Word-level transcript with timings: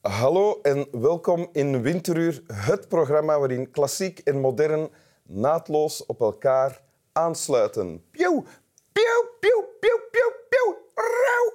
Hallo 0.00 0.60
en 0.62 1.00
welkom 1.00 1.48
in 1.52 1.82
Winteruur, 1.82 2.42
het 2.52 2.88
programma 2.88 3.38
waarin 3.38 3.70
klassiek 3.70 4.18
en 4.18 4.40
modern 4.40 4.90
naadloos 5.22 6.06
op 6.06 6.20
elkaar 6.20 6.82
aansluiten. 7.12 8.04
Pieuw, 8.10 8.44
pieuw, 8.92 9.28
pieuw, 9.40 9.68
pieuw, 9.80 10.00
pieuw, 10.10 10.32
pieuw. 10.48 10.78
Rauw, 10.94 11.52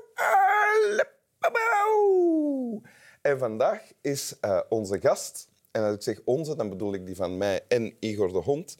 alepabauw. 1.43 2.81
En 3.21 3.39
vandaag 3.39 3.81
is 4.01 4.35
uh, 4.41 4.59
onze 4.69 4.99
gast, 4.99 5.49
en 5.71 5.83
als 5.83 5.95
ik 5.95 6.01
zeg 6.01 6.21
onze, 6.25 6.55
dan 6.55 6.69
bedoel 6.69 6.93
ik 6.93 7.05
die 7.05 7.15
van 7.15 7.37
mij 7.37 7.65
en 7.67 7.95
Igor 7.99 8.33
de 8.33 8.39
Hond, 8.39 8.77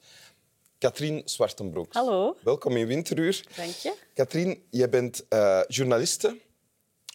Katrien 0.78 1.22
Zwartenbroek. 1.24 1.92
Hallo. 1.92 2.36
Welkom 2.42 2.76
in 2.76 2.86
Winteruur. 2.86 3.46
Dank 3.56 3.70
je. 3.70 3.94
Katrien, 4.14 4.66
je 4.70 4.88
bent 4.88 5.26
uh, 5.30 5.60
journaliste 5.68 6.40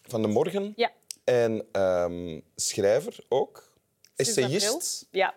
van 0.06 0.22
De 0.22 0.28
Morgen. 0.28 0.72
Ja. 0.76 0.90
En 1.24 1.66
um, 1.72 2.42
schrijver 2.56 3.18
ook. 3.28 3.70
Essayist. 4.16 5.06
Ja. 5.10 5.34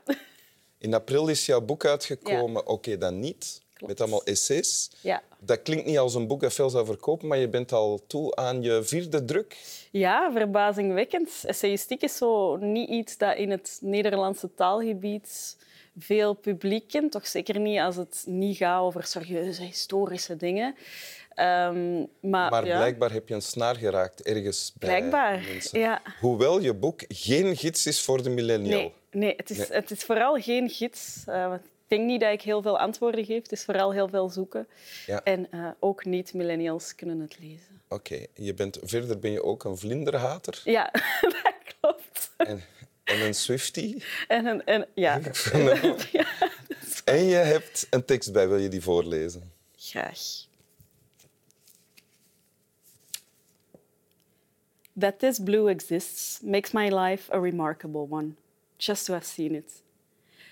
In 0.77 0.93
april 0.93 1.27
is 1.27 1.45
jouw 1.45 1.61
boek 1.61 1.85
uitgekomen, 1.85 2.61
ja. 2.65 2.71
Oké, 2.71 2.97
dan 2.97 3.19
niet. 3.19 3.61
Klopt. 3.73 3.91
Met 3.91 4.01
allemaal 4.01 4.23
essays. 4.23 4.91
Ja. 5.01 5.23
Dat 5.39 5.61
klinkt 5.61 5.85
niet 5.85 5.97
als 5.97 6.15
een 6.15 6.27
boek 6.27 6.41
dat 6.41 6.53
veel 6.53 6.69
zou 6.69 6.85
verkopen, 6.85 7.27
maar 7.27 7.37
je 7.37 7.49
bent 7.49 7.71
al 7.71 8.01
toe 8.07 8.35
aan 8.35 8.61
je 8.61 8.83
vierde 8.83 9.25
druk. 9.25 9.57
Ja, 9.91 10.31
verbazingwekkend. 10.31 11.29
Essayistiek 11.45 12.01
is 12.01 12.17
zo 12.17 12.55
niet 12.55 12.89
iets 12.89 13.17
dat 13.17 13.37
in 13.37 13.51
het 13.51 13.77
Nederlandse 13.81 14.53
taalgebied 14.53 15.57
veel 15.97 16.33
publiek 16.33 16.87
kent. 16.87 17.11
Toch 17.11 17.27
zeker 17.27 17.59
niet 17.59 17.79
als 17.79 17.95
het 17.95 18.23
niet 18.27 18.57
gaat 18.57 18.81
over 18.81 19.03
serieuze 19.03 19.63
historische 19.63 20.35
dingen. 20.35 20.75
Um, 21.39 22.07
maar 22.21 22.51
maar 22.51 22.65
ja. 22.65 22.77
blijkbaar 22.77 23.11
heb 23.11 23.27
je 23.27 23.33
een 23.33 23.41
snaar 23.41 23.75
geraakt 23.75 24.21
ergens 24.21 24.73
bij 24.77 24.89
blijkbaar, 24.89 25.41
mensen. 25.51 25.79
Ja. 25.79 26.01
Hoewel 26.19 26.59
je 26.59 26.73
boek 26.73 27.03
geen 27.07 27.57
gids 27.57 27.85
is 27.85 28.01
voor 28.01 28.23
de 28.23 28.29
millennial. 28.29 28.79
Nee, 28.79 28.93
nee, 29.11 29.33
het, 29.37 29.49
is, 29.49 29.57
Nee. 29.57 29.67
het 29.71 29.91
is 29.91 30.03
vooral 30.03 30.41
geen 30.41 30.69
gids. 30.69 31.23
Uh, 31.29 31.53
ik 31.53 31.97
denk 31.97 32.05
niet 32.05 32.21
dat 32.21 32.31
ik 32.31 32.41
heel 32.41 32.61
veel 32.61 32.79
antwoorden 32.79 33.25
geef. 33.25 33.41
Het 33.41 33.51
is 33.51 33.63
vooral 33.65 33.93
heel 33.93 34.07
veel 34.07 34.29
zoeken. 34.29 34.67
Ja. 35.05 35.23
En 35.23 35.47
uh, 35.51 35.67
ook 35.79 36.05
niet-millennials 36.05 36.95
kunnen 36.95 37.19
het 37.19 37.37
lezen. 37.39 37.81
Oké, 37.87 38.25
je 38.33 38.53
bent 38.53 38.79
verder 38.83 39.19
ben 39.19 39.31
je 39.31 39.43
ook 39.43 39.63
een 39.63 39.77
vlinderhater 39.77 40.61
Ja, 40.63 40.91
dat 41.21 41.53
klopt. 41.79 42.31
en, 42.37 42.63
en 43.03 43.21
een 43.21 43.35
Swiftie. 43.35 44.03
En, 44.27 44.45
een, 44.45 44.65
en 44.65 44.87
ja. 44.93 45.19
ja. 46.11 46.25
En 47.05 47.23
je 47.23 47.35
hebt 47.35 47.87
een 47.89 48.05
tekst 48.05 48.33
bij, 48.33 48.47
wil 48.47 48.57
je 48.57 48.69
die 48.69 48.81
voorlezen? 48.81 49.51
Graag. 49.75 50.19
That 54.99 55.19
this 55.19 55.39
blue 55.39 55.67
exists 55.69 56.39
makes 56.41 56.71
my 56.71 56.89
life 56.89 57.29
a 57.33 57.39
remarkable 57.39 58.07
one, 58.09 58.35
just 58.77 59.05
to 59.05 59.13
have 59.13 59.25
seen 59.25 59.55
it. 59.55 59.71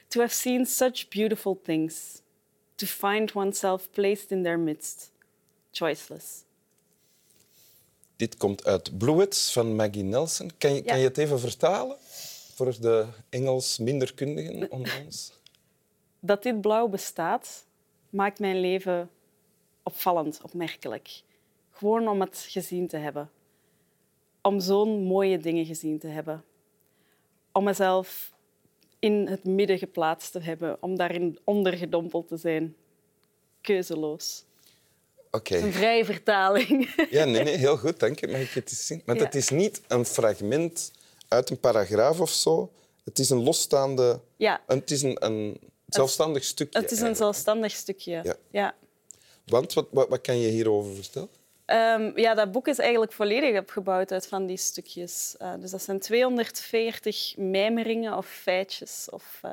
To 0.08 0.19
have 0.19 0.33
seen 0.33 0.66
such 0.66 1.09
beautiful 1.09 1.59
things, 1.63 2.22
to 2.75 2.86
find 2.86 3.31
oneself 3.36 3.88
placed 3.91 4.31
in 4.31 4.44
their 4.44 4.58
midst, 4.59 5.11
choiceless. 5.71 6.44
Dit 8.16 8.38
komt 8.38 8.66
uit 8.66 8.97
Bluets 8.97 9.53
van 9.53 9.75
Maggie 9.75 10.03
Nelson. 10.03 10.52
Kan 10.58 10.73
je, 10.73 10.75
Ja. 10.83 10.83
kan 10.83 10.97
je 10.99 11.08
het 11.08 11.17
even 11.17 11.39
vertalen 11.39 11.97
voor 12.55 12.80
de 12.81 13.05
Engels 13.30 13.77
minderkundigen 13.77 14.71
onder 14.71 15.02
ons? 15.05 15.31
Dat 16.20 16.43
dit 16.43 16.61
blauw 16.61 16.87
bestaat, 16.87 17.65
maakt 18.09 18.39
mijn 18.39 18.59
leven 18.59 19.09
opvallend, 19.83 20.42
opmerkelijk. 20.42 21.21
Gewoon 21.71 22.08
om 22.08 22.21
het 22.21 22.45
gezien 22.49 22.87
te 22.87 22.98
hebben. 22.98 23.30
Om 24.43 24.59
zo'n 24.59 25.04
mooie 25.04 25.37
dingen 25.37 25.65
gezien 25.65 25.99
te 25.99 26.08
hebben. 26.08 26.43
Om 27.52 27.64
mezelf 27.64 28.33
in 28.99 29.27
het 29.27 29.43
midden 29.43 29.77
geplaatst 29.77 30.31
te 30.31 30.39
hebben. 30.39 30.77
Om 30.80 30.98
daarin 30.98 31.39
ondergedompeld 31.43 32.27
te 32.27 32.37
zijn. 32.37 32.76
Keuzeloos. 33.61 34.43
Oké. 35.32 35.55
Een 35.58 35.71
vrije 35.73 36.05
vertaling. 36.05 36.93
Ja, 37.09 37.26
nee, 37.26 37.43
nee, 37.43 37.58
heel 37.58 37.77
goed, 37.77 37.99
dank 37.99 38.20
je. 38.20 38.27
Mag 38.27 38.42
ik 38.42 38.49
het 38.49 38.70
eens 38.70 38.86
zien? 38.86 39.02
Want 39.05 39.20
Ja. 39.20 39.26
het 39.26 39.36
is 39.36 39.49
niet 39.49 39.82
een 39.87 40.05
fragment 40.05 40.92
uit 41.27 41.49
een 41.49 41.59
paragraaf 41.59 42.20
of 42.20 42.30
zo. 42.30 42.71
Het 43.03 43.20
is 43.20 43.30
een 43.30 43.43
losstaande... 43.43 44.20
Ja, 44.37 44.61
Het 44.67 44.92
is 44.92 45.02
een, 45.02 45.26
een 45.26 45.59
zelfstandig 45.87 46.43
stukje. 46.43 46.80
het 46.80 46.92
is 46.92 46.98
een 46.98 47.03
eigenlijk. 47.05 47.33
zelfstandig 47.33 47.71
stukje. 47.71 48.20
Ja. 48.23 48.36
ja. 48.52 48.76
Want, 49.45 49.73
wat, 49.73 49.87
wat, 49.92 50.09
wat 50.09 50.21
kan 50.21 50.37
je 50.39 50.48
hierover 50.49 50.95
vertellen? 50.95 51.30
Ehm, 51.73 52.11
ja, 52.16 52.34
dat 52.34 52.52
boek 52.52 52.67
is 52.67 52.80
eigenlijk 52.80 53.11
volledig 53.11 53.60
opgebouwd 53.60 54.11
uit 54.11 54.28
van 54.28 54.45
die 54.45 54.58
stukjes. 54.58 55.36
Eh, 55.38 55.54
dus 55.60 55.72
dat 55.72 55.82
zijn 55.82 56.00
240 56.00 57.34
mijmeringen 57.38 58.17
of 58.17 58.26
feitjes 58.26 59.08
of 59.11 59.39
eh, 59.42 59.52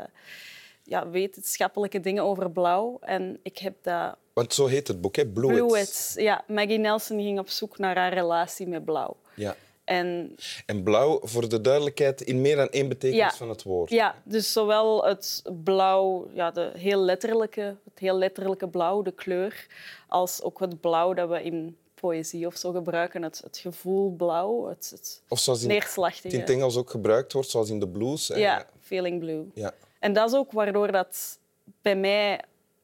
ja, 0.82 1.09
wetenschappelijke 1.10 2.00
dingen 2.00 2.22
over 2.25 2.50
blauw. 2.50 2.98
En 3.00 3.38
ik 3.42 3.59
heb 3.59 3.75
dat... 3.82 4.16
Want 4.32 4.54
zo 4.54 4.66
heet 4.66 4.88
het 4.88 5.00
boek, 5.00 5.16
hè? 5.16 5.26
Bluets. 5.26 5.56
Bluets. 5.59 6.14
Ja, 6.16 6.44
Maggie 6.47 6.78
Nelson 6.78 7.20
ging 7.20 7.38
op 7.38 7.48
zoek 7.48 7.78
naar 7.78 7.97
haar 7.97 8.12
relatie 8.12 8.66
met 8.66 8.84
blauw. 8.84 9.16
Ja. 9.34 9.56
En 9.84 10.34
En 10.66 10.82
blauw, 10.82 11.19
voor 11.22 11.48
de 11.48 11.60
duidelijkheid, 11.60 12.20
in 12.20 12.41
meer 12.41 12.56
dan 12.56 12.69
één 12.69 12.88
betekenis 12.88 13.19
Ja. 13.30 13.36
van 13.36 13.48
het 13.48 13.62
woord. 13.62 13.91
ja, 13.91 14.14
dus 14.25 14.53
zowel 14.53 15.04
het 15.04 15.42
blauw, 15.64 16.30
ja, 16.34 16.50
de 16.50 16.70
heel 16.76 17.00
letterlijke, 17.00 17.76
het 17.84 17.98
heel 17.98 18.19
letterlijke 18.19 18.69
blauw, 18.69 19.03
de 19.03 19.12
kleur, 19.12 19.66
als 20.09 20.42
ook 20.42 20.60
het 20.60 20.80
blauw 20.80 21.14
dat 21.14 21.28
we 21.28 21.42
in 21.42 21.76
poëzie 22.00 22.46
of 22.46 22.56
zo 22.56 22.72
gebruiken, 22.72 23.22
het, 23.22 23.40
het 23.44 23.58
gevoel 23.58 24.10
blauw, 24.16 24.68
het, 24.68 24.90
het 24.90 25.22
Of 25.28 25.38
zoals 25.38 25.62
in, 25.62 25.68
neerslachtige. 25.68 26.34
in 26.34 26.40
het 26.40 26.50
Engels 26.50 26.76
ook 26.76 26.90
gebruikt 26.90 27.32
wordt, 27.32 27.48
zoals 27.50 27.70
in 27.70 27.78
de 27.80 27.88
blues. 27.88 28.28
hè. 28.28 28.36
Ja, 28.36 28.66
feeling 28.80 29.18
blue. 29.18 29.44
ja. 29.54 29.74
En 29.98 30.12
dat 30.12 30.30
is 30.30 30.36
ook 30.36 30.52
waardoor 30.52 30.92
dat 30.92 31.38
bij 31.82 31.96
mij 31.96 32.40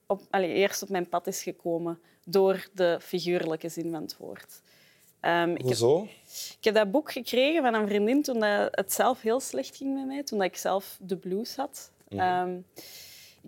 op, 0.07 0.21
allee, 0.31 0.53
eerst 0.53 0.83
op 0.83 0.89
mijn 0.89 1.09
pad 1.09 1.27
is 1.27 1.43
gekomen 1.43 1.99
door 2.25 2.69
de 2.75 2.99
figuurlijke 3.03 3.69
zin 3.69 3.91
van 3.91 4.03
het 4.03 4.17
woord. 4.19 4.61
Ik, 5.21 5.31
heb, 5.33 5.61
Hoezo? 5.61 6.03
ik 6.59 6.65
heb 6.65 6.75
dat 6.75 6.91
boek 6.91 7.13
gekregen 7.13 7.63
van 7.63 7.75
een 7.75 7.87
vriendin 7.89 8.23
toen 8.23 8.41
dat 8.41 8.69
het 8.71 8.93
zelf 8.93 9.21
heel 9.23 9.41
slecht 9.41 9.77
ging 9.77 9.95
met 9.95 10.07
mij, 10.07 10.23
toen 10.23 10.39
dat 10.39 10.47
ik 10.47 10.57
zelf 10.57 10.99
de 11.01 11.17
blues 11.17 11.57
had. 11.57 11.91
Ehm, 12.09 12.57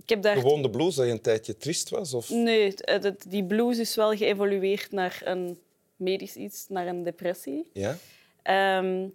ik 0.02 0.08
heb 0.08 0.22
daar... 0.22 0.36
Gewoon 0.36 0.62
de 0.62 0.70
blues, 0.70 0.94
dat 0.94 1.06
je 1.06 1.12
een 1.12 1.20
tijdje 1.20 1.56
triest 1.56 1.88
was? 1.88 2.14
Of... 2.14 2.30
Nee, 2.30 2.74
het- 2.76 3.24
die 3.28 3.44
blues 3.44 3.78
is 3.78 3.94
wel 3.94 4.16
geëvolueerd 4.16 4.90
naar 4.92 5.20
een 5.24 5.58
medisch 5.96 6.36
iets, 6.36 6.66
naar 6.68 6.86
een 6.86 7.02
depressie. 7.02 7.66
Ja? 7.72 7.96
Ehm, 8.42 9.06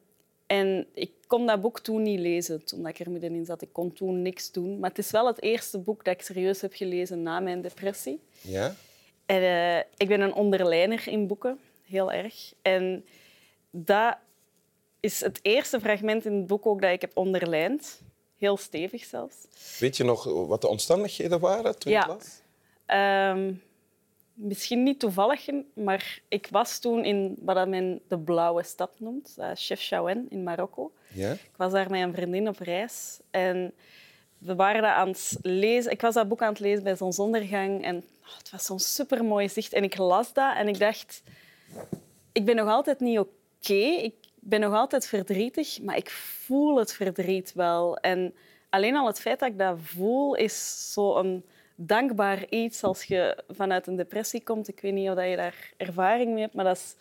en 0.48 0.88
ik 0.94 1.12
kon 1.28 1.46
dat 1.46 1.62
boek 1.62 1.80
toen 1.80 2.02
niet 2.02 2.20
lezen, 2.20 2.64
toen 2.64 2.88
ik 2.88 3.00
er 3.00 3.12
middenin 3.12 3.46
zat. 3.46 3.62
Ik 3.62 3.70
kon 3.74 3.94
toen 3.94 4.22
niks 4.22 4.52
doen. 4.52 4.80
Maar 4.80 4.90
het 4.90 4.98
is 5.00 5.12
wel 5.12 5.28
het 5.28 5.42
eerste 5.42 5.78
boek 5.80 6.06
dat 6.06 6.14
ik 6.14 6.22
serieus 6.22 6.62
heb 6.62 6.74
gelezen 6.74 7.24
na 7.24 7.40
mijn 7.40 7.62
depressie. 7.62 8.20
Ja? 8.42 8.76
En, 9.26 9.42
eh, 9.42 9.78
ik 9.98 10.08
ben 10.08 10.22
een 10.22 10.34
onderlijner 10.34 11.08
in 11.08 11.28
boeken, 11.28 11.60
heel 11.88 12.12
erg. 12.12 12.54
En 12.62 13.06
dat 13.72 14.18
is 15.00 15.20
het 15.22 15.40
eerste 15.42 15.80
fragment 15.80 16.26
in 16.26 16.34
het 16.34 16.48
boek 16.48 16.66
ook 16.66 16.82
dat 16.82 16.92
ik 16.92 17.02
heb 17.02 17.12
onderlijnd. 17.18 18.02
Heel 18.44 18.58
stevig 18.58 19.04
zelfs. 19.04 19.36
Weet 19.80 19.98
je 19.98 20.04
nog 20.04 20.24
wat 20.48 20.62
de 20.62 20.68
omstandigheden 20.68 21.40
waren 21.40 21.80
toen 21.80 21.92
Ja. 21.92 22.00
het 22.00 22.08
las? 22.08 22.42
Ehm, 22.86 23.54
misschien 24.34 24.84
niet 24.84 25.00
toevallig, 25.00 25.48
maar 25.74 26.20
ik 26.28 26.48
was 26.52 26.80
toen 26.80 27.06
in 27.06 27.36
wat 27.40 27.68
men 27.68 28.02
de 28.08 28.18
Blauwe 28.20 28.64
Stad 28.64 28.92
noemt, 29.00 29.36
uh, 29.40 29.50
Chef 29.54 29.82
Chaouen 29.82 30.26
in 30.30 30.44
Marokko. 30.44 30.92
Ja? 31.14 31.32
Ik 31.32 31.52
was 31.58 31.72
daar 31.72 31.90
met 31.90 32.02
een 32.02 32.14
vriendin 32.14 32.48
op 32.48 32.60
reis 32.60 33.20
en 33.32 33.74
we 34.38 34.56
waren 34.56 34.82
dat 34.82 34.92
aan 34.92 35.08
het 35.08 35.38
lezen. 35.42 35.92
Ik 35.92 36.02
was 36.02 36.14
dat 36.14 36.28
boek 36.28 36.42
aan 36.42 36.50
het 36.50 36.60
lezen 36.60 36.84
bij 36.84 36.96
zonsondergang 36.96 37.84
en 37.84 37.96
oh, 37.98 38.38
het 38.38 38.50
was 38.52 38.66
zo'n 38.66 38.80
supermooi 38.80 39.50
zicht. 39.50 39.74
En 39.74 39.84
ik 39.84 39.98
las 39.98 40.34
dat 40.34 40.56
en 40.56 40.68
ik 40.68 40.80
dacht, 40.80 41.22
ik 42.32 42.46
ben 42.46 42.56
nog 42.56 42.68
altijd 42.70 43.00
niet 43.00 43.20
oké. 43.20 43.74
Ik 43.84 44.14
ben 44.44 44.60
nog 44.60 44.74
altijd 44.74 45.08
verdrietig, 45.08 45.82
maar 45.82 45.98
ik 45.98 46.10
voel 46.10 46.78
het 46.78 46.94
verdriet 46.94 47.54
wel. 47.54 47.98
En 47.98 48.34
alleen 48.70 48.96
al 48.96 49.08
het 49.08 49.20
feit 49.20 49.40
dat 49.40 49.50
ik 49.50 49.58
dat 49.58 49.78
voel, 49.82 50.36
is 50.36 50.92
zo'n 50.94 51.44
dankbaar 51.76 52.50
iets 52.50 52.84
als 52.84 53.04
je 53.04 53.44
vanuit 53.50 53.88
een 53.88 53.96
depressie 53.96 54.44
komt. 54.44 54.68
Ik 54.68 54.80
weet 54.80 54.94
niet 54.94 55.10
of 55.10 55.24
je 55.24 55.36
daar 55.36 55.74
ervaring 55.78 56.34
mee 56.34 56.42
hebt, 56.42 56.54
maar 56.54 56.66
dat 56.66 56.76
is, 56.78 56.96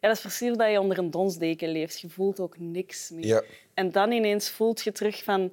ja, 0.00 0.08
dat 0.08 0.16
is 0.16 0.22
precies 0.22 0.56
dat 0.56 0.70
je 0.70 0.80
onder 0.80 0.98
een 0.98 1.10
donsdeken 1.10 1.68
leeft. 1.68 2.00
Je 2.00 2.08
voelt 2.08 2.40
ook 2.40 2.58
niks 2.58 3.10
meer. 3.10 3.26
Ja. 3.26 3.42
En 3.74 3.90
dan 3.90 4.12
ineens 4.12 4.50
voelt 4.50 4.82
je 4.82 4.92
terug 4.92 5.24
van... 5.24 5.52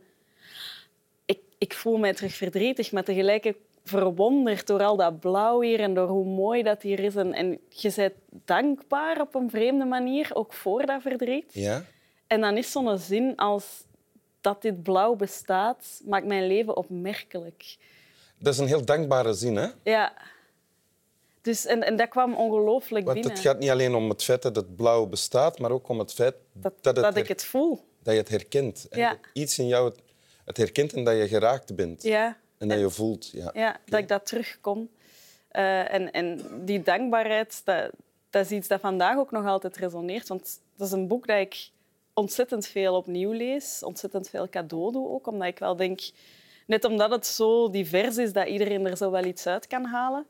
Ik, 1.59 1.73
voel 1.73 1.97
mij 1.97 2.13
terug 2.13 2.33
verdrietig, 2.33 2.91
maar 2.91 3.03
tegelijk 3.03 3.53
verwonderd 3.83 4.67
door 4.67 4.83
al 4.83 4.95
dat 4.97 5.19
blauw 5.19 5.61
hier 5.61 5.79
en 5.79 5.93
door 5.93 6.07
hoe 6.07 6.25
mooi 6.25 6.63
dat 6.63 6.81
hier 6.81 6.99
is. 6.99 7.15
En, 7.15 7.33
en 7.33 7.59
je 7.69 7.93
bent 7.95 8.13
dankbaar 8.29 9.21
op 9.21 9.35
een 9.35 9.49
vreemde 9.49 9.85
manier, 9.85 10.29
ook 10.33 10.53
voor 10.53 10.85
dat 10.85 11.01
verdriet. 11.01 11.53
Ja? 11.53 11.83
En 12.27 12.41
dan 12.41 12.57
is 12.57 12.71
zo'n 12.71 12.97
zin 12.97 13.35
als 13.35 13.83
dat 14.41 14.61
dit 14.61 14.83
blauw 14.83 15.15
bestaat, 15.15 16.01
maakt 16.05 16.25
mijn 16.25 16.47
leven 16.47 16.77
opmerkelijk. 16.77 17.77
Dat 18.37 18.53
is 18.53 18.59
een 18.59 18.67
heel 18.67 18.85
dankbare 18.85 19.33
zin, 19.33 19.55
hè? 19.55 19.67
Ja. 19.83 20.13
Dus, 21.41 21.65
en, 21.65 21.83
en 21.83 21.95
dat 21.95 22.09
kwam 22.09 22.33
ongelooflijk 22.35 23.05
Want 23.05 23.17
binnen. 23.17 23.33
het 23.35 23.45
gaat 23.47 23.59
niet 23.59 23.69
alleen 23.69 23.95
om 23.95 24.09
het 24.09 24.23
feit 24.23 24.41
dat 24.41 24.55
het 24.55 24.75
blauw 24.75 25.05
bestaat, 25.05 25.59
maar 25.59 25.71
ook 25.71 25.87
om 25.89 25.99
het 25.99 26.13
feit 26.13 26.35
dat, 26.53 26.73
dat, 26.81 26.95
het 26.95 27.05
dat 27.05 27.17
ik 27.17 27.27
het 27.27 27.43
voel. 27.43 27.75
dat 27.75 27.83
dat 28.03 28.13
je 28.13 28.19
het 28.19 28.29
herkent. 28.29 28.87
En 28.89 28.99
Ja. 28.99 29.09
dat 29.09 29.19
iets 29.33 29.59
in 29.59 29.67
jou 29.67 29.89
het, 29.89 29.99
het 30.49 30.57
herkent 30.57 30.93
en 30.93 31.03
dat 31.03 31.17
je 31.17 31.27
geraakt 31.27 31.75
bent. 31.75 32.03
Ja, 32.03 32.37
En 32.57 32.67
dat 32.67 32.79
je 32.79 32.89
voelt. 32.89 33.29
Ja. 33.31 33.51
ja 33.53 33.79
dat 33.85 33.99
ik 33.99 34.07
dat 34.07 34.25
terugkom. 34.25 34.89
Eh, 35.47 35.93
en, 35.93 36.11
en 36.11 36.41
die 36.65 36.81
dankbaarheid, 36.81 37.61
dat, 37.63 37.91
dat 38.29 38.45
is 38.45 38.51
iets 38.51 38.67
dat 38.67 38.79
vandaag 38.79 39.17
ook 39.17 39.31
nog 39.31 39.45
altijd 39.45 39.77
resoneert. 39.77 40.27
Want 40.27 40.59
dat 40.75 40.87
is 40.87 40.93
een 40.93 41.07
boek 41.07 41.27
dat 41.27 41.39
ik 41.39 41.69
ontzettend 42.13 42.67
veel 42.67 42.95
opnieuw 42.95 43.31
lees. 43.31 43.83
Ontzettend 43.83 44.29
veel 44.29 44.49
cadeau 44.49 44.91
doe 44.91 45.09
ook. 45.09 45.27
Omdat 45.27 45.47
ik 45.47 45.59
wel 45.59 45.75
denk... 45.75 45.99
Net 46.65 46.85
omdat 46.85 47.11
het 47.11 47.25
zo 47.25 47.69
divers 47.69 48.17
is 48.17 48.33
dat 48.33 48.47
iedereen 48.47 48.85
er 48.85 48.97
zo 48.97 49.11
wel 49.11 49.23
iets 49.23 49.47
uit 49.47 49.67
kan 49.67 49.85
halen. 49.85 50.25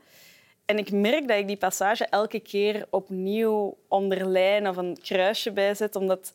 En 0.66 0.78
ik 0.78 0.92
merk 0.92 1.28
dat 1.28 1.38
ik 1.38 1.48
die 1.48 1.58
passage 1.58 2.06
elke 2.06 2.40
keer 2.40 2.86
opnieuw 2.90 3.78
onderlijn 3.88 4.68
of 4.68 4.78
een 4.78 4.98
kruisje 5.02 5.52
bijzet. 5.52 5.96
Omdat 5.96 6.32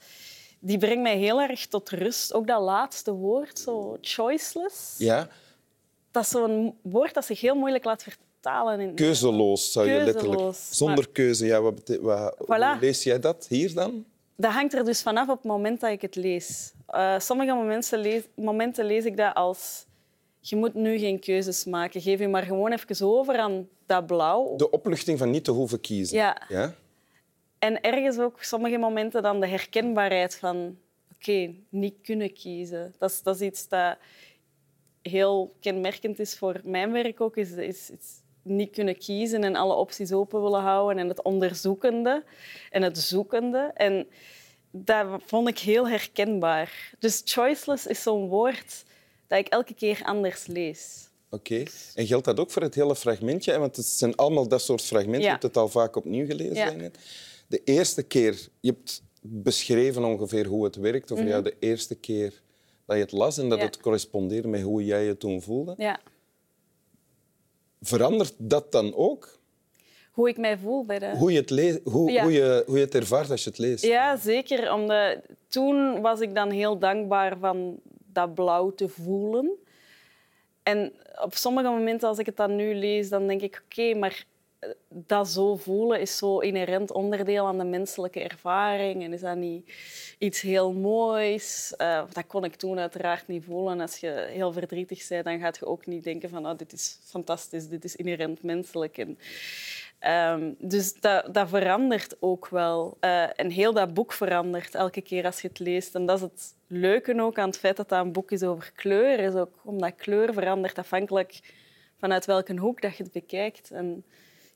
die 0.65 0.79
brengt 0.79 1.03
mij 1.03 1.17
heel 1.17 1.41
erg 1.41 1.67
tot 1.67 1.91
rust. 1.91 2.33
Ook 2.35 2.47
dat 2.47 2.61
laatste 2.61 3.13
woord, 3.13 3.59
zo 3.59 3.97
choiceless. 4.01 4.95
Ja, 4.99 5.29
Dat 6.11 6.23
is 6.23 6.29
zo'n 6.29 6.75
woord 6.83 7.15
dat 7.15 7.25
zich 7.25 7.41
heel 7.41 7.55
moeilijk 7.55 7.85
laat 7.85 8.03
vertalen. 8.03 8.81
In... 8.81 8.95
keuzeloos 8.95 9.73
zou 9.73 9.87
je 9.89 9.93
Keuzeloos, 9.93 10.23
letterlijk... 10.23 10.57
Zonder 10.71 11.09
keuze, 11.09 11.47
ja, 11.47 11.61
wat, 11.61 11.75
bete- 11.75 12.01
wat 12.01 12.35
Voilà. 12.45 12.81
lees 12.81 13.03
jij 13.03 13.19
dat 13.21 13.47
hier 13.49 13.75
dan? 13.75 14.05
Dat 14.37 14.53
hangt 14.53 14.75
er 14.75 14.85
dus 14.85 15.03
vanaf 15.03 15.29
op 15.29 15.37
het 15.37 15.45
moment 15.45 15.81
dat 15.81 15.91
ik 15.91 16.03
het 16.03 16.15
lees. 16.17 16.73
Eh, 16.87 17.19
sommige 17.19 17.55
momenten 17.55 17.99
lees, 17.99 18.23
momenten 18.35 18.85
lees 18.85 19.05
ik 19.05 19.17
dat 19.17 19.35
als... 19.35 19.87
Je 20.41 20.57
moet 20.57 20.75
nu 20.75 20.99
geen 20.99 21.19
keuzes 21.21 21.65
maken. 21.65 22.01
Geef 22.01 22.19
je 22.19 22.29
maar 22.29 22.43
gewoon 22.43 22.73
even 22.73 23.07
over 23.07 23.39
aan 23.39 23.69
dat 23.87 24.07
blauw. 24.07 24.57
De 24.57 24.71
opluchting 24.71 25.19
van 25.19 25.31
niet 25.31 25.45
te 25.45 25.51
hoeven 25.51 25.81
kiezen. 25.81 26.17
Ja. 26.17 26.43
ja? 26.49 26.75
En 27.65 27.81
ergens 27.81 28.19
ook 28.19 28.43
sommige 28.43 28.79
momenten 28.79 29.23
dan 29.23 29.41
de 29.41 29.47
herkenbaarheid 29.47 30.37
van... 30.37 30.79
Oké, 31.15 31.55
niet 31.69 31.95
kunnen 32.03 32.33
kiezen. 32.33 32.95
Dat 32.99 33.11
is, 33.11 33.23
dat 33.23 33.35
is 33.35 33.41
iets 33.41 33.69
dat 33.69 33.97
heel 35.03 35.55
kenmerkend 35.61 36.19
is 36.19 36.35
voor 36.39 36.61
mijn 36.65 36.93
werk 36.93 37.21
ook. 37.21 37.37
Is, 37.37 37.51
is, 37.51 37.91
is 37.91 38.21
niet 38.43 38.71
kunnen 38.71 38.99
kiezen 38.99 39.45
en 39.45 39.55
alle 39.55 39.75
opties 39.75 40.13
open 40.13 40.43
willen 40.43 40.61
houden. 40.61 40.99
En 40.99 41.09
het 41.09 41.23
onderzoekende 41.23 42.25
en 42.71 42.83
het 42.83 42.99
zoekende. 42.99 43.71
En 43.75 44.07
dat 44.71 45.07
vond 45.27 45.49
ik 45.49 45.59
heel 45.59 45.89
herkenbaar. 45.89 46.93
Dus 46.99 47.23
choiceless 47.25 47.87
is 47.87 48.03
zo'n 48.03 48.29
woord 48.29 48.85
dat 49.27 49.39
ik 49.39 49.49
elke 49.49 49.75
keer 49.75 50.01
anders 50.03 50.47
lees. 50.47 51.09
Oké. 51.31 51.63
En 51.95 52.07
geldt 52.07 52.25
dat 52.25 52.41
ook 52.41 52.51
voor 52.51 52.63
het 52.63 52.75
hele 52.75 52.97
fragmentje? 52.97 53.59
Want 53.59 53.77
het 53.77 53.87
zijn 53.87 54.17
allemaal 54.17 54.49
dat 54.49 54.63
soort 54.63 54.83
fragmenten. 54.83 55.21
Ja. 55.21 55.27
Je 55.27 55.31
hebt 55.31 55.43
het 55.43 55.57
al 55.57 55.69
vaak 55.69 55.97
opnieuw 55.97 56.27
gelezen. 56.27 56.81
Ja. 56.81 56.91
De 57.47 57.61
eerste 57.65 58.03
keer, 58.03 58.49
je 58.61 58.71
hebt 58.71 59.03
beschreven 59.23 60.05
ongeveer 60.05 60.47
hoe 60.47 60.65
het 60.65 60.77
werkt. 60.77 61.11
Of 61.11 61.23
jou 61.23 61.43
de 61.43 61.57
eerste 61.59 61.95
keer 61.95 62.43
dat 62.87 62.97
je 62.97 63.03
het 63.03 63.13
las 63.13 63.37
en 63.39 63.43
dat 63.49 63.59
Mhm. 63.59 63.67
Ja. 63.67 63.73
het 63.73 63.81
correspondeerde 63.81 64.49
met 64.49 64.63
hoe 64.63 64.85
jij 64.85 65.05
je 65.05 65.17
toen 65.17 65.43
voelde. 65.43 65.75
Ja. 65.77 66.01
Verandert 67.81 68.35
dat 68.39 68.73
dan 68.73 68.95
ook? 68.95 69.39
Hoe 70.13 70.29
ik 70.29 70.37
mij 70.37 70.59
voel 70.59 70.85
bij 70.85 70.99
de... 70.99 71.17
Hoe 71.17 71.33
je 71.33 71.41
het, 71.41 71.81
hoe, 71.85 72.11
Ja. 72.11 72.23
hoe 72.23 72.33
je, 72.33 72.63
hoe 72.67 72.79
je 72.79 72.85
het 72.85 72.95
ervaart 72.95 73.31
als 73.31 73.45
je 73.45 73.51
het 73.51 73.59
leest? 73.59 73.85
Ja, 73.85 74.17
zeker. 74.17 74.73
Omdat 74.73 75.19
toen 75.49 76.01
was 76.01 76.21
ik 76.21 76.35
dan 76.35 76.51
heel 76.51 76.79
dankbaar 76.79 77.39
van 77.39 77.81
dat 78.13 78.35
blauw 78.35 78.71
te 78.75 78.89
voelen. 78.89 79.51
En 80.63 80.93
op 81.23 81.35
sommige 81.35 81.69
momenten, 81.69 82.09
als 82.09 82.19
ik 82.19 82.27
het 82.27 82.37
dan 82.37 82.57
nu 82.57 82.75
lees, 82.75 83.09
dan 83.09 83.27
denk 83.27 83.41
ik... 83.43 83.63
Oké, 83.65 83.95
maar 83.95 84.27
dat 84.89 85.29
zo 85.29 85.57
voelen 85.57 86.01
is 86.01 86.17
zo 86.17 86.39
inherent 86.39 86.93
onderdeel 86.93 87.47
aan 87.47 87.59
de 87.59 87.65
menselijke 87.65 88.21
ervaring. 88.21 89.03
En 89.03 89.13
is 89.13 89.21
dat 89.21 89.37
niet 89.37 89.73
iets 90.19 90.41
heel 90.41 90.73
moois? 90.73 91.75
Eh, 91.77 92.03
dat 92.13 92.27
kon 92.27 92.45
ik 92.45 92.55
toen 92.55 92.79
uiteraard 92.79 93.29
niet 93.29 93.45
voelen. 93.45 93.81
Als 93.81 93.97
je 93.97 94.27
heel 94.31 94.53
verdrietig 94.53 95.09
bent, 95.09 95.25
dan 95.25 95.39
gaat 95.39 95.59
je 95.59 95.67
ook 95.67 95.87
niet 95.87 96.05
denken 96.05 96.29
van... 96.29 96.47
Oh, 96.47 96.57
dit 96.57 96.73
is 96.73 96.99
fantastisch, 97.05 97.69
dit 97.69 97.85
is 97.85 97.97
inherent 97.97 98.43
menselijk. 98.43 98.99
En, 98.99 99.19
Ehm, 100.05 100.53
dus 100.59 101.01
dat, 101.01 101.35
dat 101.35 101.49
verandert 101.49 102.17
ook 102.21 102.49
wel. 102.49 102.97
Eh, 103.01 103.41
en 103.41 103.51
heel 103.51 103.73
dat 103.73 103.95
boek 103.95 104.13
verandert 104.13 104.75
elke 104.75 105.01
keer 105.01 105.25
als 105.25 105.41
je 105.41 105.49
het 105.49 105.59
leest. 105.59 105.95
En 105.95 106.07
dat 106.07 106.17
is 106.17 106.23
het 106.23 106.55
leuke 106.67 107.21
ook 107.21 107.39
aan 107.39 107.49
het 107.49 107.59
feit 107.59 107.77
dat 107.77 107.89
dat 107.89 108.05
een 108.05 108.13
boek 108.13 108.31
is 108.31 108.43
over 108.43 108.73
kleur. 108.75 109.19
Is 109.19 109.35
ook 109.35 109.55
omdat 109.65 109.95
kleur 109.95 110.33
verandert 110.33 110.79
afhankelijk 110.79 111.41
vanuit 111.99 112.25
welke 112.25 112.57
hoek 112.57 112.81
dat 112.81 112.97
je 112.97 113.03
het 113.03 113.13
bekijkt. 113.13 113.71
En 113.71 114.05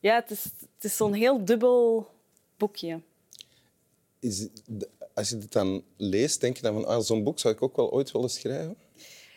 ja, 0.01 0.15
het 0.15 0.31
is, 0.31 0.45
het 0.45 0.85
is 0.85 0.97
zo'n 0.97 1.13
heel 1.13 1.45
dubbel 1.45 2.07
boekje. 2.57 3.01
Is, 4.21 4.47
als 5.15 5.29
je 5.29 5.39
dit 5.39 5.53
dan 5.53 5.83
leest, 5.97 6.41
denk 6.41 6.57
je 6.57 6.63
dan 6.63 6.75
van 6.75 6.87
ah, 6.87 7.01
zo'n 7.01 7.25
boek 7.25 7.39
zou 7.39 7.55
ik 7.55 7.63
ook 7.63 7.77
wel 7.77 7.93
ooit 7.93 8.11
willen 8.11 8.31
schrijven? 8.31 8.77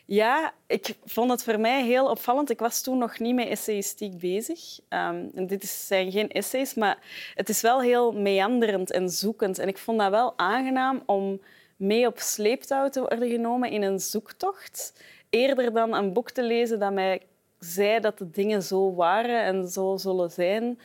Ja, 0.05 0.53
ik 0.67 0.95
vond 1.05 1.31
het 1.31 1.43
voor 1.43 1.59
mij 1.59 1.85
heel 1.85 2.09
opvallend. 2.09 2.49
Ik 2.49 2.59
was 2.59 2.81
toen 2.81 2.97
nog 2.97 3.19
niet 3.19 3.35
met 3.35 3.47
essayistiek 3.47 4.17
bezig. 4.17 4.79
Ehm, 4.87 5.25
en 5.35 5.47
dit 5.47 5.63
is, 5.63 5.87
zijn 5.87 6.11
geen 6.11 6.29
essays, 6.29 6.73
maar 6.73 6.97
het 7.35 7.49
is 7.49 7.61
wel 7.61 7.81
heel 7.81 8.11
meanderend 8.11 8.91
en 8.91 9.09
zoekend. 9.09 9.59
En 9.59 9.67
ik 9.67 9.77
vond 9.77 9.99
dat 9.99 10.09
wel 10.09 10.33
aangenaam 10.37 11.03
om 11.05 11.41
mee 11.75 12.07
op 12.07 12.19
sleeptouw 12.19 12.89
te 12.89 12.99
worden 12.99 13.29
genomen 13.29 13.71
in 13.71 13.81
een 13.81 13.99
zoektocht. 13.99 14.93
Eerder 15.29 15.73
dan 15.73 15.93
een 15.93 16.13
boek 16.13 16.31
te 16.31 16.43
lezen 16.43 16.79
dat 16.79 16.93
mij 16.93 17.21
zei 17.65 17.99
dat 17.99 18.17
de 18.17 18.29
dingen 18.29 18.63
zo 18.63 18.93
waren 18.95 19.43
en 19.43 19.67
zo 19.67 19.97
zullen 19.97 20.31
zijn. 20.31 20.79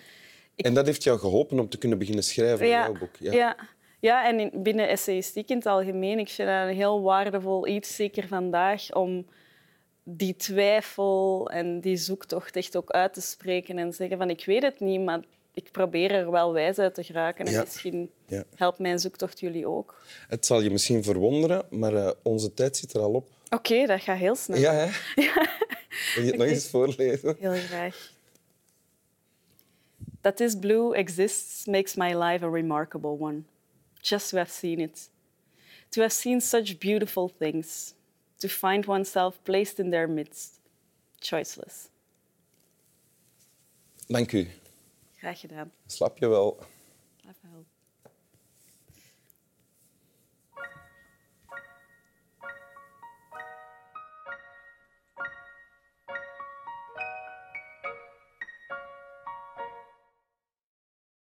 En 0.57 0.75
dat 0.75 0.87
heeft 0.87 1.03
jou 1.03 1.19
geholpen 1.19 1.59
om 1.59 1.69
te 1.69 1.79
kunnen 1.79 1.99
beginnen 1.99 2.25
schrijven 2.25 2.61
aan 2.67 2.71
jouw 2.71 2.93
boek? 2.93 3.17
Ja. 3.19 3.57
ja. 4.01 4.27
en 4.29 4.41
in, 4.41 4.63
binnen 4.63 4.89
essayistiek 4.89 5.49
in 5.49 5.57
het 5.57 5.67
algemeen. 5.67 6.19
Ik 6.19 6.29
vind 6.29 6.49
dat 6.49 6.69
een 6.69 6.75
heel 6.75 7.03
waardevol 7.03 7.67
iets, 7.67 7.95
zeker 7.97 8.29
vandaag, 8.29 8.95
om 8.95 9.27
die 10.03 10.37
twijfel 10.37 11.51
en 11.53 11.81
die 11.81 11.97
zoektocht 11.97 12.57
echt 12.57 12.77
ook 12.77 12.91
uit 12.91 13.15
te 13.15 13.21
spreken 13.21 13.79
en 13.79 13.93
zeggen 13.93 14.19
van 14.19 14.31
ik 14.31 14.45
weet 14.45 14.63
het 14.63 14.81
niet, 14.81 15.01
maar 15.01 15.21
ik 15.55 15.69
probeer 15.73 16.11
er 16.11 16.31
wel 16.31 16.53
wijs 16.53 16.79
uit 16.79 16.95
te 16.95 17.03
geraken 17.05 17.47
en 17.47 17.53
Ja. 17.53 17.61
misschien 17.61 18.11
Ja. 18.27 18.45
helpt 18.55 18.79
mijn 18.79 18.99
zoektocht 18.99 19.41
jullie 19.41 19.67
ook. 19.69 20.03
Het 20.29 20.47
zal 20.47 20.61
je 20.61 20.71
misschien 20.71 21.03
verwonderen, 21.05 21.65
maar 21.71 21.95
eh, 21.95 22.11
onze 22.23 22.55
tijd 22.55 22.77
zit 22.77 22.95
er 22.95 23.01
al 23.01 23.13
op. 23.13 23.29
Oké, 23.51 23.87
dat 23.87 24.01
gaat 24.01 24.19
heel 24.19 24.35
snel. 24.35 24.59
Ja, 24.59 24.73
hè? 24.73 24.87
Wil 26.15 26.25
je 26.25 26.31
het 26.31 26.39
nog 26.39 26.47
eens 26.47 26.69
voorlezen? 26.69 27.37
Heel 27.39 27.53
graag. 27.53 28.13
That 30.21 30.37
this 30.37 30.59
blue 30.59 30.97
exists 30.97 31.67
makes 31.67 31.95
my 31.95 32.15
life 32.15 32.45
a 32.45 32.51
remarkable 32.51 33.17
one. 33.19 33.43
Just 34.01 34.31
to 34.31 34.37
have 34.37 34.51
seen 34.51 34.81
it. 34.81 35.11
To 35.89 36.01
have 36.01 36.15
seen 36.15 36.41
such 36.41 36.79
beautiful 36.79 37.33
things. 37.39 37.95
To 38.37 38.49
find 38.49 38.87
oneself 38.87 39.39
placed 39.43 39.79
in 39.79 39.91
their 39.91 40.09
midst. 40.09 40.61
Choiceless. 41.19 41.89
Dank 44.07 44.33
u. 44.33 44.49
Graag 45.17 45.41
gedaan. 45.41 45.73
Slap 45.87 46.19
je 46.19 46.29
wel. 46.29 46.59